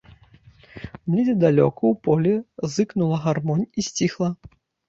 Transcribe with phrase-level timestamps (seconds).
[1.15, 2.33] Недзе далёка ў полі
[2.77, 4.29] зыкнула гармонь і сціхла.